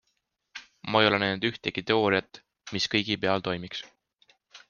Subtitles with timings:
[0.93, 2.41] Ma ei ole näinud ühtegi teooriat,
[2.77, 3.85] mis kõigi peal toimiks.